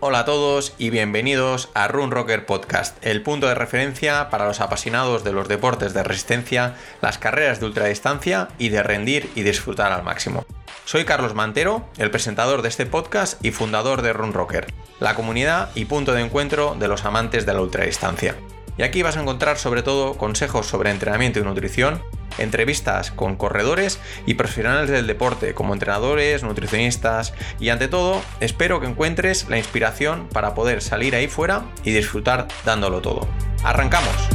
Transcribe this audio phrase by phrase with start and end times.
[0.00, 4.60] Hola a todos y bienvenidos a Run Rocker Podcast, el punto de referencia para los
[4.60, 9.90] apasionados de los deportes de resistencia, las carreras de ultradistancia y de rendir y disfrutar
[9.90, 10.46] al máximo.
[10.84, 15.70] Soy Carlos Mantero, el presentador de este podcast y fundador de Run Rocker, la comunidad
[15.74, 18.36] y punto de encuentro de los amantes de la ultradistancia.
[18.76, 22.00] Y aquí vas a encontrar sobre todo consejos sobre entrenamiento y nutrición,
[22.38, 28.86] entrevistas con corredores y profesionales del deporte, como entrenadores, nutricionistas y ante todo espero que
[28.86, 33.28] encuentres la inspiración para poder salir ahí fuera y disfrutar dándolo todo.
[33.62, 34.28] ¡Arrancamos!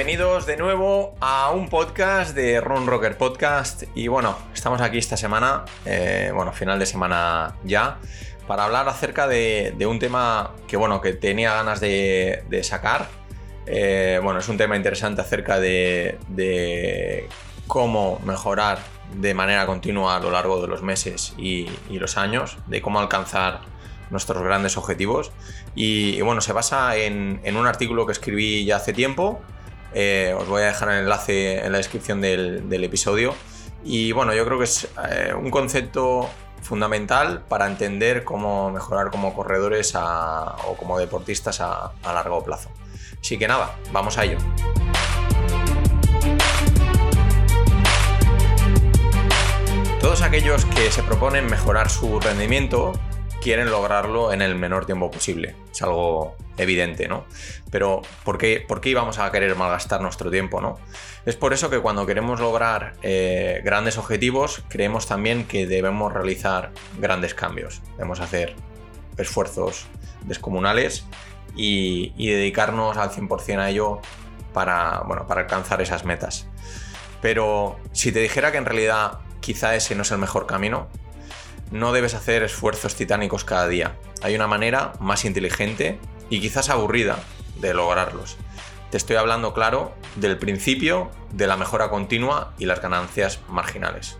[0.00, 3.82] Bienvenidos de nuevo a un podcast de Run Rocker Podcast.
[3.94, 7.98] Y bueno, estamos aquí esta semana, eh, bueno, final de semana ya,
[8.46, 13.08] para hablar acerca de, un tema que bueno, que tenía ganas de, sacar.
[13.66, 17.28] Eh, bueno, es un tema interesante acerca de,
[17.66, 18.78] cómo mejorar
[19.16, 23.60] de manera continua a lo largo de los meses y, los años, de cómo alcanzar
[24.08, 25.30] nuestros grandes objetivos.
[25.74, 29.42] Y, bueno, se basa en, un artículo que escribí ya hace tiempo.
[29.94, 33.34] Eh, os voy a dejar el enlace en la descripción del, episodio.
[33.84, 36.28] Y bueno, yo creo que es eh, un concepto
[36.62, 42.70] fundamental para entender cómo mejorar como corredores o como deportistas a, a largo plazo.
[43.20, 44.38] Así que nada, vamos a ello.
[50.00, 52.92] Todos aquellos que se proponen mejorar su rendimiento
[53.40, 55.56] quieren lograrlo en el menor tiempo posible.
[55.72, 57.24] Es algo evidente, ¿no?
[57.70, 60.78] Pero ¿por qué, ¿por qué íbamos a querer malgastar nuestro tiempo, ¿no?
[61.26, 66.70] Es por eso que cuando queremos lograr eh, grandes objetivos, creemos también que debemos realizar
[66.98, 67.82] grandes cambios.
[67.92, 68.54] Debemos hacer
[69.16, 69.86] esfuerzos
[70.22, 71.04] descomunales
[71.54, 74.00] y, dedicarnos al 100% a ello
[74.52, 76.46] para, bueno, para alcanzar esas metas.
[77.20, 80.88] Pero si te dijera que en realidad quizá ese no es el mejor camino,
[81.70, 83.96] no debes hacer esfuerzos titánicos cada día.
[84.22, 85.98] Hay una manera más inteligente
[86.28, 87.18] y quizás aburrida
[87.60, 88.36] de lograrlos.
[88.90, 94.18] Te estoy hablando, claro, del principio de la mejora continua y las ganancias marginales.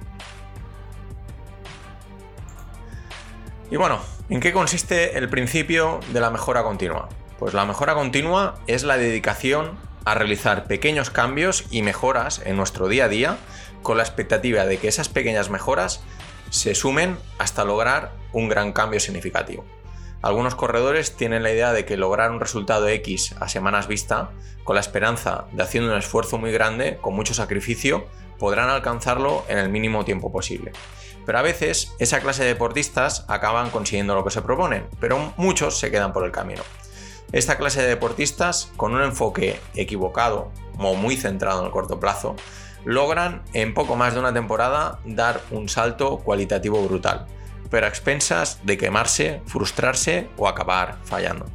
[3.70, 7.08] Y bueno, ¿en qué consiste el principio de la mejora continua?
[7.38, 12.88] Pues la mejora continua es la dedicación a realizar pequeños cambios y mejoras en nuestro
[12.88, 13.38] día a día
[13.82, 16.02] con la expectativa de que esas pequeñas mejoras
[16.50, 19.64] se sumen hasta lograr un gran cambio significativo.
[20.22, 24.32] Algunos corredores tienen la idea de que lograr un resultado X a semanas vista,
[24.64, 28.06] con la esperanza de haciendo un esfuerzo muy grande, con mucho sacrificio,
[28.38, 30.72] podrán alcanzarlo en el mínimo tiempo posible.
[31.24, 35.78] Pero a veces esa clase de deportistas acaban consiguiendo lo que se proponen, pero muchos
[35.78, 36.62] se quedan por el camino.
[37.32, 42.34] Esta clase de deportistas, con un enfoque equivocado o muy centrado en el corto plazo,
[42.84, 47.26] logran en poco más de una temporada dar un salto cualitativo brutal,
[47.70, 51.46] pero a expensas de quemarse, frustrarse o acabar fallando.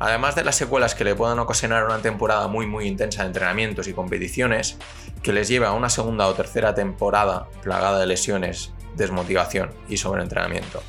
[0.00, 3.88] Además de las secuelas que le puedan ocasionar una temporada muy muy intensa de entrenamientos
[3.88, 4.78] y competiciones,
[5.22, 10.82] que les lleva a una segunda o tercera temporada plagada de lesiones, desmotivación y sobreentrenamiento.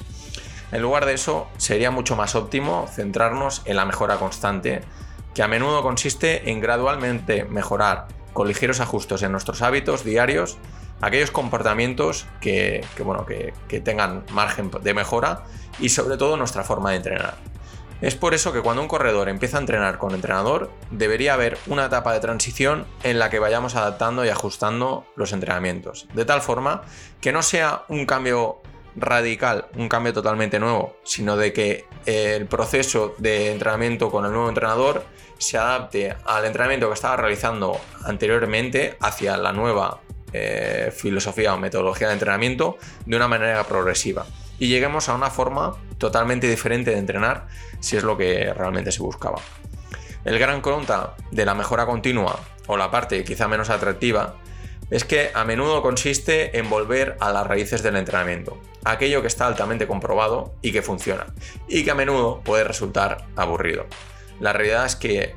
[0.71, 4.81] En lugar de eso, sería mucho más óptimo centrarnos en la mejora constante,
[5.33, 10.57] que a menudo consiste en gradualmente mejorar con ligeros ajustes en nuestros hábitos diarios,
[11.01, 15.43] aquellos comportamientos que, bueno, que, tengan margen de mejora
[15.79, 17.35] y sobre todo nuestra forma de entrenar.
[18.01, 21.85] Es por eso que cuando un corredor empieza a entrenar con entrenador, debería haber una
[21.85, 26.83] etapa de transición en la que vayamos adaptando y ajustando los entrenamientos, de tal forma
[27.19, 28.61] que no sea un cambio
[28.95, 34.49] radical, un cambio totalmente nuevo, sino de que el proceso de entrenamiento con el nuevo
[34.49, 35.03] entrenador
[35.37, 40.01] se adapte al entrenamiento que estaba realizando anteriormente hacia la nueva
[40.33, 44.25] eh, filosofía o metodología de entrenamiento de una manera progresiva
[44.59, 47.47] y lleguemos a una forma totalmente diferente de entrenar
[47.79, 49.39] si es lo que realmente se buscaba.
[50.25, 54.35] El gran contra de la mejora continua o la parte quizá menos atractiva
[54.89, 59.47] es que a menudo consiste en volver a las raíces del entrenamiento, aquello que está
[59.47, 61.27] altamente comprobado y que funciona,
[61.67, 63.85] y que a menudo puede resultar aburrido.
[64.39, 65.35] La realidad es que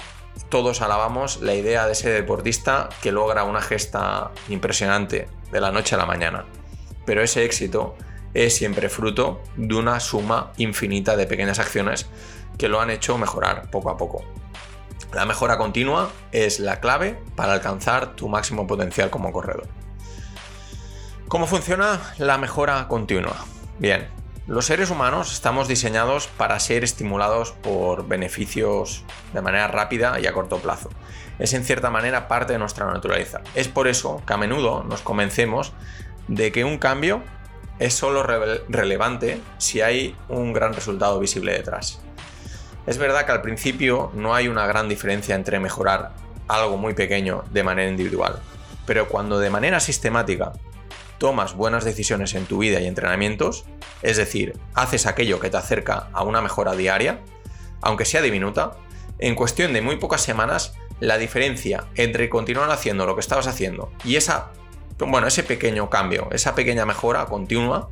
[0.49, 5.94] todos alabamos la idea de ese deportista que logra una gesta impresionante de la noche
[5.94, 6.44] a la mañana.
[7.05, 7.97] Pero ese éxito
[8.35, 12.09] es siempre fruto de una suma infinita de pequeñas acciones
[12.59, 14.25] que lo han hecho mejorar poco a poco.
[15.12, 19.81] La mejora continua es la clave para alcanzar tu máximo potencial como corredor.
[21.32, 23.34] ¿Cómo funciona la mejora continua?
[23.79, 24.06] Bien,
[24.46, 29.02] Los seres humanos estamos diseñados para ser estimulados por beneficios
[29.32, 30.90] de manera rápida y a corto plazo.
[31.38, 33.40] Es en cierta manera parte de nuestra naturaleza.
[33.55, 35.73] Es por eso que a menudo nos convencemos
[36.29, 37.23] de que un cambio
[37.79, 42.02] es solo relevante si hay un gran resultado visible detrás.
[42.87, 46.12] Es verdad que al principio no hay una gran diferencia entre mejorar
[46.46, 48.38] algo muy pequeño de manera individual,
[48.84, 50.52] pero cuando de manera sistemática
[51.23, 53.65] tomas buenas decisiones en tu vida y entrenamientos,
[54.03, 57.21] es decir, haces aquello que te acerca a una mejora diaria,
[57.81, 58.73] aunque sea diminuta,
[59.21, 63.93] en cuestión de muy pocas semanas, la diferencia entre continuar haciendo lo que estabas haciendo
[64.05, 64.51] y esa,
[64.99, 67.91] bueno, ese pequeño cambio, esa pequeña mejora continua,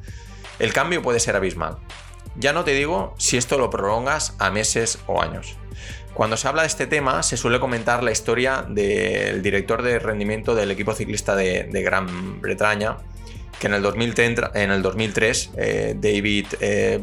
[0.58, 1.78] el cambio puede ser abismal.
[2.34, 5.56] Ya no te digo si esto lo prolongas a meses o años.
[6.14, 10.54] Cuando se habla de este tema, se suele comentar la historia del director de rendimiento
[10.54, 12.96] del equipo ciclista de, Gran Bretaña,
[13.60, 16.98] que en el 2003, eh, David eh,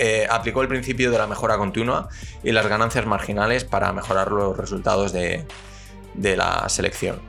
[0.00, 2.08] eh, aplicó el principio de la mejora continua
[2.42, 5.46] y las ganancias marginales para mejorar los resultados de,
[6.14, 7.20] de la selección.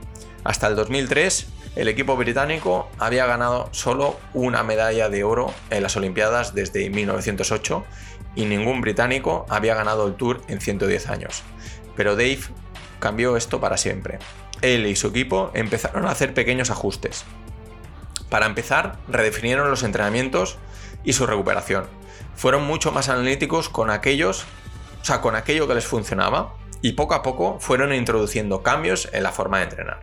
[0.44, 5.96] Hasta el 2003, el equipo británico había ganado solo una medalla de oro en las
[5.96, 7.86] Olimpiadas desde 1908
[8.36, 11.44] y ningún británico había ganado el Tour en 110 años.
[11.96, 12.40] Pero Dave
[13.00, 14.18] cambió esto para siempre.
[14.62, 17.24] Él y su equipo empezaron a hacer pequeños ajustes.
[18.30, 20.58] Para empezar, redefinieron los entrenamientos
[21.04, 21.86] y su recuperación.
[22.36, 24.46] Fueron mucho más analíticos con aquellos,
[25.02, 29.24] o sea, con aquello que les funcionaba y poco a poco fueron introduciendo cambios en
[29.24, 30.00] la forma de entrenar.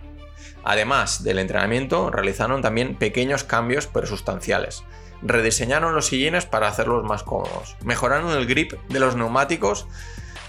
[0.64, 4.82] Además del entrenamiento, realizaron también pequeños cambios pero sustanciales,
[5.22, 9.86] rediseñaron los sillines para hacerlos más cómodos, mejoraron el grip de los neumáticos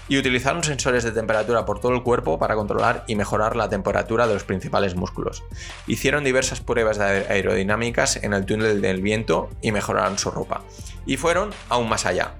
[0.08, 4.26] y utilizaron sensores de temperatura por todo el cuerpo para controlar y mejorar la temperatura
[4.26, 5.44] de los principales músculos.
[5.86, 10.62] Hicieron diversas pruebas aerodinámicas en el túnel del viento y mejoraron su ropa.
[11.06, 12.34] Y fueron aún más allá.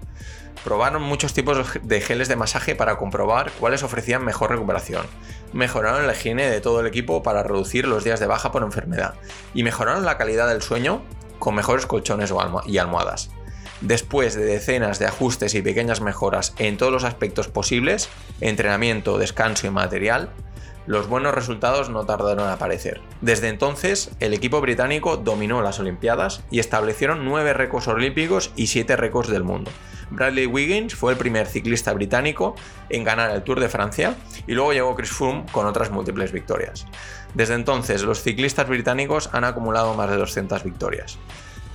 [0.65, 5.07] Probaron muchos tipos de geles de masaje para comprobar cuáles ofrecían mejor recuperación.
[5.53, 9.15] Mejoraron la higiene de todo el equipo para reducir los días de baja por enfermedad.
[9.55, 11.03] Y mejoraron la calidad del sueño
[11.39, 12.33] con mejores colchones
[12.67, 13.31] y almohadas.
[13.81, 18.09] Después de decenas de ajustes y pequeñas mejoras en todos los aspectos posibles,
[18.41, 20.31] entrenamiento, descanso y material,
[20.89, 23.03] los buenos resultados no tardaron en aparecer.
[23.21, 28.97] Desde entonces, el equipo británico dominó las Olimpiadas y establecieron nueve récords olímpicos y siete
[28.97, 29.71] récords del mundo.
[30.11, 32.57] Bradley Wiggins fue el primer ciclista británico
[32.89, 34.17] en ganar el Tour de Francia
[34.47, 36.87] y luego llegó Chris Froome con otras múltiples victorias.
[37.35, 41.19] Desde entonces, los ciclistas británicos han acumulado más de 200 victorias.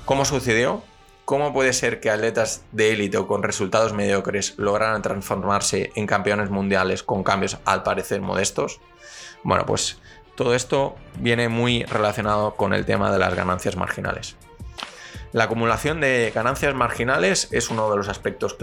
[0.06, 0.82] ¿Cómo sucedió?
[1.26, 6.50] ¿Cómo puede ser que atletas de élite o con resultados mediocres lograran transformarse en campeones
[6.50, 8.82] mundiales con cambios al parecer modestos?
[9.42, 10.00] Bueno, pues
[10.36, 14.36] todo esto viene muy relacionado con el tema de las ganancias marginales.
[15.32, 18.56] La acumulación de ganancias marginales es uno de los aspectos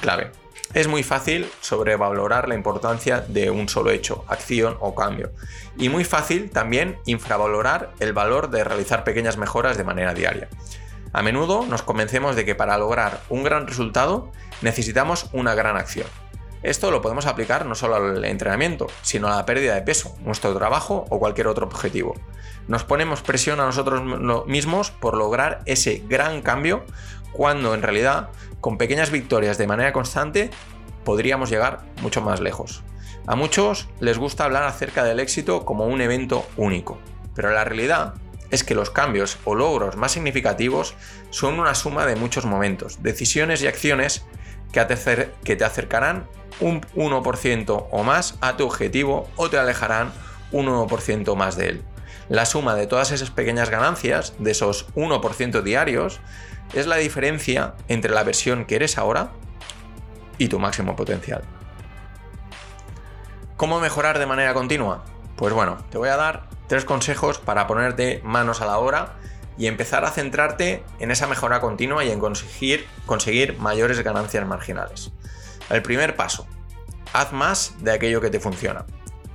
[0.00, 0.30] clave.
[0.74, 5.32] Es muy fácil sobrevalorar la importancia de un solo hecho, acción o cambio.
[5.76, 10.48] Y muy fácil también infravalorar el valor de realizar pequeñas mejoras de manera diaria.
[11.16, 14.30] A menudo nos convencemos de que para lograr un gran resultado
[14.60, 16.06] necesitamos una gran acción.
[16.62, 20.54] Esto lo podemos aplicar no solo al entrenamiento, sino a la pérdida de peso, nuestro
[20.54, 22.14] trabajo o cualquier otro objetivo
[22.68, 24.02] nos ponemos presión a nosotros
[24.46, 26.84] mismos por lograr ese gran cambio
[27.32, 28.30] cuando en realidad
[28.60, 30.50] con pequeñas victorias de manera constante
[31.04, 32.82] podríamos llegar mucho más lejos.
[33.26, 36.98] A muchos les gusta hablar acerca del éxito como un evento único,
[37.34, 38.14] pero la realidad
[38.50, 40.94] es que los cambios o logros más significativos
[41.30, 44.24] son una suma de muchos momentos, decisiones y acciones
[44.72, 46.26] que te acercarán
[46.60, 50.12] un 1% o más a tu objetivo o te alejarán
[50.52, 51.82] un 1% más de él.
[52.28, 56.20] La suma de todas esas pequeñas ganancias, de esos 1% diarios,
[56.74, 59.30] es la diferencia entre la versión que eres ahora
[60.38, 61.42] y tu máximo potencial.
[63.56, 65.04] ¿Cómo mejorar de manera continua?
[65.36, 69.14] Pues bueno, te voy a dar tres consejos para ponerte manos a la obra
[69.58, 75.12] y empezar a centrarte en esa mejora continua y en conseguir, conseguir mayores ganancias marginales.
[75.70, 76.46] El primer paso,
[77.12, 78.84] haz más de aquello que te funciona.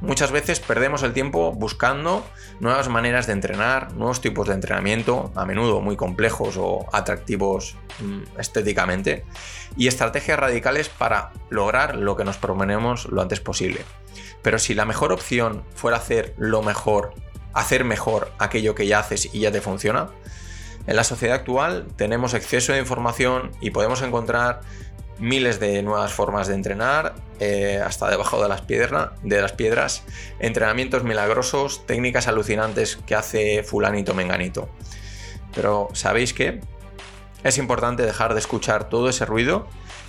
[0.01, 2.25] Muchas veces perdemos el tiempo buscando
[2.59, 8.39] nuevas maneras de entrenar, nuevos tipos de entrenamiento, a menudo muy complejos o atractivos mm,
[8.39, 9.23] estéticamente,
[9.77, 13.81] y estrategias radicales para lograr lo que nos proponemos lo antes posible.
[14.41, 17.13] Pero si la mejor opción fuera hacer lo mejor,
[17.53, 20.09] hacer mejor aquello que ya haces y ya te funciona,
[20.87, 24.61] en la sociedad actual tenemos exceso de información y podemos encontrar
[25.21, 30.03] miles de nuevas formas de entrenar, eh, hasta debajo de las, de las piedras,
[30.39, 34.69] entrenamientos milagrosos, técnicas alucinantes que hace fulanito menganito.
[35.53, 36.59] Pero ¿sabéis qué?
[37.43, 39.67] es importante dejar de escuchar todo ese ruido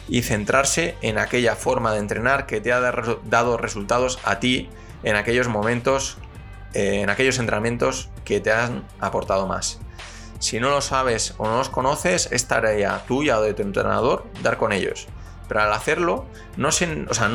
[0.09, 4.69] y centrarse en aquella forma de entrenar que te ha dado resultados a ti
[5.03, 6.19] en aquellos momentos,
[6.75, 9.81] eh, en aquellos entrenamientos que te han aportado más.
[10.43, 14.25] Si no lo sabes o no los conoces, es tarea tuya o de tu entrenador
[14.43, 15.07] dar con ellos.
[15.47, 17.29] Pero al hacerlo, no, no,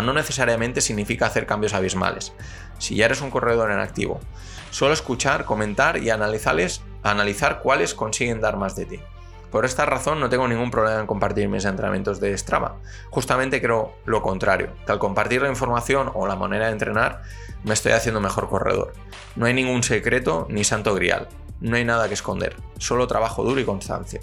[0.00, 2.32] no necesariamente significa hacer cambios abismales.
[2.78, 4.20] Si ya eres un corredor en activo,
[4.70, 9.00] solo escuchar, comentar y analizarles, analizar cuáles consiguen dar más de ti.
[9.50, 12.76] Por esta razón no tengo ningún problema en compartir mis entrenamientos de Strava.
[13.10, 17.20] Justamente creo lo contrario, que al compartir la información o la manera de entrenar
[17.64, 18.94] me estoy haciendo mejor corredor.
[19.36, 21.28] No hay ningún secreto ni santo grial,
[21.62, 24.20] no hay nada que esconder, solo trabajo duro y constancia.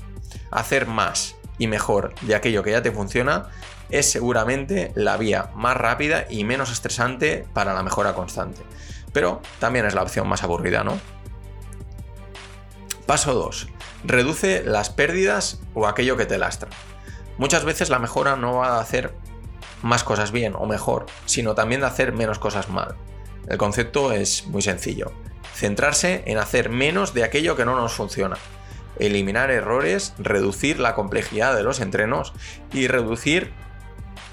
[0.51, 3.49] Hacer más y mejor de aquello que ya te funciona
[3.89, 8.61] es seguramente la vía más rápida y menos estresante para la mejora constante.
[9.13, 10.99] Pero también es la opción más aburrida, ¿no?
[13.07, 13.69] Paso 2
[14.03, 16.69] reduce las pérdidas o aquello que te lastra.
[17.37, 19.13] Muchas veces la mejora no va a hacer
[19.81, 22.95] más cosas bien o mejor, sino también de hacer menos cosas mal.
[23.47, 25.11] El concepto es muy sencillo.
[25.59, 28.37] Centrarse en hacer menos de aquello que no nos funciona.
[28.97, 32.31] Eliminar errores, reducir la complejidad de los entrenos
[32.71, 33.51] y reducir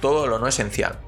[0.00, 1.00] todo lo no esencial.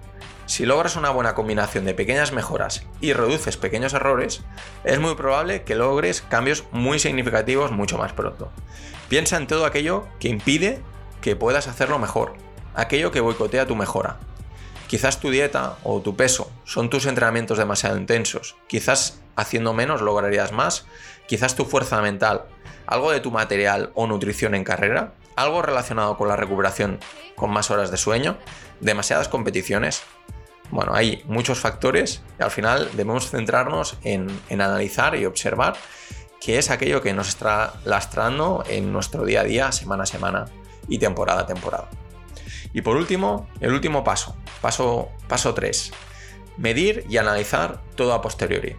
[0.46, 4.42] Si logras una buena combinación de pequeñas mejoras y reduces pequeños errores,
[4.82, 8.50] es muy probable que logres cambios muy significativos mucho más pronto.
[9.08, 10.80] Piensa en todo aquello que impide
[11.20, 12.34] que puedas hacerlo mejor,
[12.74, 14.18] aquello que boicotea tu mejora.
[14.88, 20.50] Quizás tu dieta o tu peso son tus entrenamientos demasiado intensos, quizás haciendo menos lograrías
[20.50, 20.86] más,
[21.28, 22.46] quizás tu fuerza mental,
[22.86, 26.98] algo de tu material o nutrición en carrera, algo relacionado con la recuperación
[27.36, 28.38] con más horas de sueño,
[28.80, 30.02] demasiadas competiciones,
[30.70, 35.76] bueno, hay muchos factores y al final debemos centrarnos en, analizar y observar
[36.40, 40.44] qué es aquello que nos está lastrando en nuestro día a día, semana a semana
[40.88, 41.88] y temporada a temporada.
[42.74, 45.92] Y por último, el último paso, paso, paso 3,
[46.56, 48.76] medir y analizar todo a posteriori.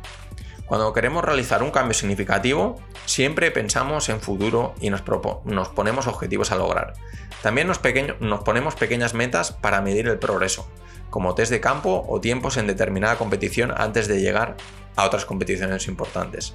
[0.70, 6.58] Cuando queremos realizar un cambio significativo, siempre pensamos en futuro y nos, ponemos objetivos a
[6.58, 6.94] lograr.
[7.42, 7.80] También nos,
[8.20, 10.70] nos ponemos pequeñas metas para medir el progreso,
[11.10, 14.58] como test de campo o tiempos en determinada competición antes de llegar
[14.96, 16.54] a otras competiciones importantes.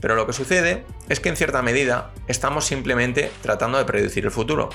[0.00, 4.32] Pero lo que sucede es que en cierta medida estamos simplemente tratando de predecir el
[4.32, 4.70] futuro.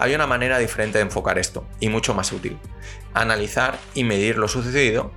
[0.00, 2.58] Hay una manera diferente de enfocar esto y mucho más útil.
[3.12, 5.12] Analizar y medir lo sucedido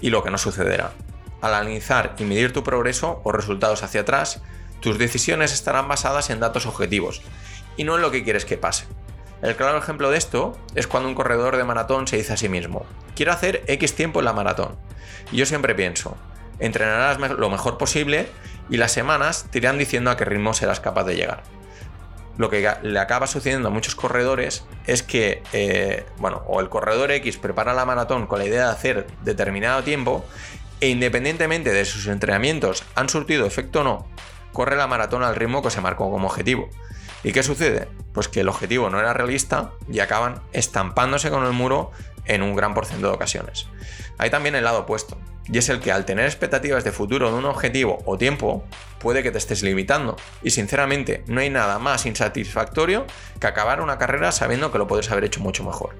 [0.00, 0.92] y lo que no sucederá.
[1.42, 4.40] Al analizar y medir tu progreso o resultados hacia atrás,
[4.80, 7.20] tus decisiones estarán basadas en datos objetivos
[7.76, 8.86] y no en lo que quieres que pase.
[9.42, 12.48] El claro ejemplo de esto es cuando un corredor de maratón se dice a sí
[12.48, 14.78] mismo, quiero hacer X tiempo en la maratón.
[15.32, 16.16] Y yo siempre pienso,
[16.60, 18.30] entrenarás lo mejor posible
[18.70, 21.57] y las semanas te irán diciendo a qué ritmo serás capaz de llegar.
[22.38, 27.10] Lo que le acaba sucediendo a muchos corredores es que, eh, bueno, o el corredor
[27.10, 30.24] X prepara la maratón con la idea de hacer determinado tiempo
[30.80, 34.06] e independientemente de sus entrenamientos han surtido efecto o no,
[34.52, 36.70] corre la maratón al ritmo que se marcó como objetivo.
[37.24, 37.88] ¿Y qué sucede?
[38.12, 41.90] Pues que el objetivo no era realista y acaban estampándose con el muro
[42.24, 43.66] en un gran porcentaje de ocasiones.
[44.18, 45.18] Hay también el lado opuesto,
[45.50, 48.64] y es el que al tener expectativas de futuro de un objetivo o tiempo,
[49.00, 50.16] puede que te estés limitando.
[50.42, 53.06] Y sinceramente, no hay nada más insatisfactorio
[53.40, 55.96] que acabar una carrera sabiendo que lo puedes haber hecho mucho mejor.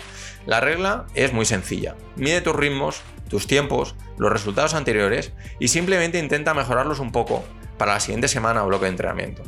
[0.46, 1.96] La regla es muy sencilla.
[2.16, 7.44] Mide tus ritmos, tus tiempos, los resultados anteriores y simplemente intenta mejorarlos un poco
[7.76, 9.42] para la siguiente semana o bloque de entrenamiento.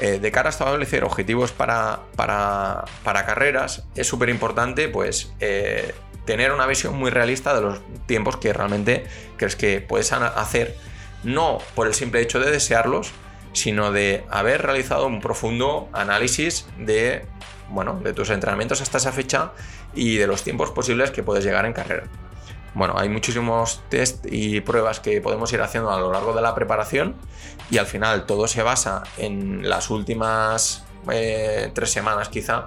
[0.00, 2.00] Eh, de cara a establecer objetivos para,
[3.04, 5.94] carreras, es súper importante pues, eh,
[6.26, 9.06] tener una visión muy realista de los tiempos que realmente
[9.38, 10.76] crees que puedes hacer,
[11.24, 13.12] no por el simple hecho de desearlos,
[13.52, 17.24] sino de haber realizado un profundo análisis de,
[17.70, 19.52] bueno, de tus entrenamientos hasta esa fecha
[19.94, 22.04] y de los tiempos posibles que puedes llegar en carrera.
[22.74, 26.54] Bueno, hay muchísimos test y pruebas que podemos ir haciendo a lo largo de la
[26.54, 27.16] preparación
[27.70, 32.66] y al final todo se basa en las últimas eh, tres semanas quizá,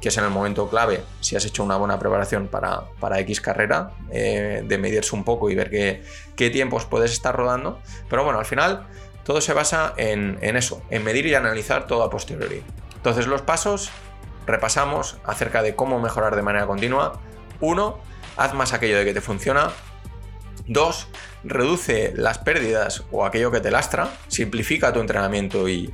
[0.00, 3.40] que es en el momento clave, si has hecho una buena preparación para, para X
[3.40, 6.04] carrera, eh, de medirse un poco y ver qué,
[6.36, 7.80] qué, tiempos puedes estar rodando.
[8.08, 8.86] Pero bueno, al final
[9.24, 12.62] todo se basa en, en eso, en medir y analizar todo a posteriori.
[12.94, 13.90] Entonces los pasos
[14.46, 17.20] repasamos acerca de cómo mejorar de manera continua.
[17.60, 17.98] Uno,
[18.36, 19.70] haz más aquello de que te funciona.
[20.68, 21.08] Dos,
[21.44, 25.92] reduce las pérdidas o aquello que te lastra, simplifica tu entrenamiento y,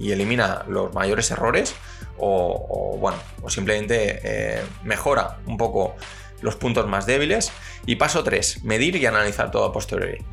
[0.00, 1.74] elimina los mayores errores
[2.16, 5.94] o, bueno, o simplemente eh, mejora un poco
[6.40, 7.52] los puntos más débiles.
[7.84, 10.24] Y paso 3, medir y analizar todo a posteriori.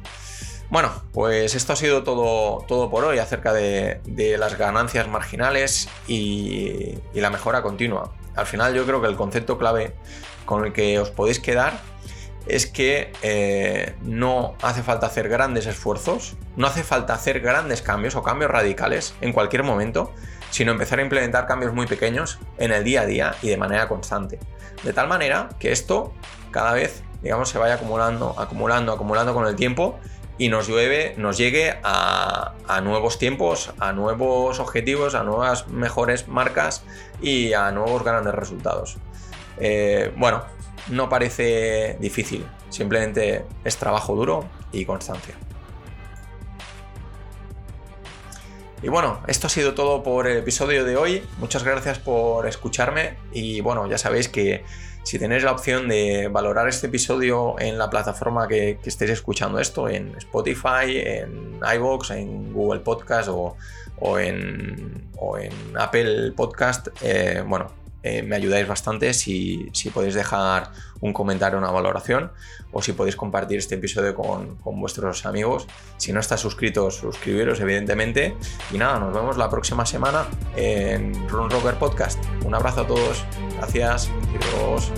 [0.69, 3.99] Bueno, pues esto ha sido todo, todo por hoy acerca de,
[4.37, 8.13] las ganancias marginales y, la mejora continua.
[8.35, 9.95] Al final yo creo que el concepto clave
[10.45, 11.81] con el que os podéis quedar
[12.47, 18.15] es que eh, no hace falta hacer grandes esfuerzos, no hace falta hacer grandes cambios
[18.15, 20.13] o cambios radicales en cualquier momento,
[20.49, 23.87] sino empezar a implementar cambios muy pequeños en el día a día y de manera
[23.87, 24.39] constante.
[24.83, 26.13] De tal manera que esto
[26.51, 29.99] cada vez, digamos, se vaya acumulando, acumulando, acumulando con el tiempo
[30.37, 36.83] y nos, llueve, nos llegue a, nuevos tiempos, a nuevos objetivos, a nuevas mejores marcas
[37.21, 38.97] y a nuevos grandes resultados.
[39.57, 40.45] Eh, bueno,
[40.89, 45.35] no parece difícil, simplemente es trabajo duro y constancia.
[48.81, 51.21] Y bueno, esto ha sido todo por el episodio de hoy.
[51.37, 54.63] Muchas gracias por escucharme y bueno, ya sabéis que
[55.03, 59.89] si tenéis la opción de valorar este episodio en la plataforma que, estéis escuchando esto,
[59.89, 63.57] en Spotify, en iVoox, en Google Podcast o,
[64.19, 65.09] en,
[65.77, 67.71] Apple Podcast, eh, bueno,
[68.03, 72.31] eh, me ayudáis bastante si, podéis dejar un comentario, una valoración
[72.71, 75.67] o si podéis compartir este episodio con, con, vuestros amigos.
[75.97, 78.35] Si no estáis suscritos, suscribiros evidentemente.
[78.71, 80.25] Y nada, nos vemos la próxima semana
[80.55, 82.23] en Run Rocker Podcast.
[82.45, 83.25] Un abrazo a todos,
[83.57, 84.91] gracias, adiós.